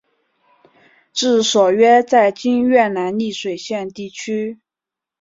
[1.13, 4.59] 治所约在今越南丽水县地区。